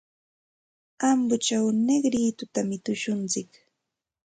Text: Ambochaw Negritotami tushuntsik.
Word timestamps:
Ambochaw 1.09 1.65
Negritotami 1.85 2.77
tushuntsik. 2.85 3.49